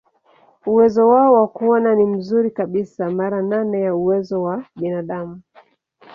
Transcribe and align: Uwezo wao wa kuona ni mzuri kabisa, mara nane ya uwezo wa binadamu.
Uwezo 0.69 1.07
wao 1.07 1.33
wa 1.33 1.47
kuona 1.47 1.95
ni 1.95 2.05
mzuri 2.05 2.51
kabisa, 2.51 3.09
mara 3.11 3.41
nane 3.41 3.81
ya 3.81 3.95
uwezo 3.95 4.43
wa 4.43 4.63
binadamu. 4.75 5.41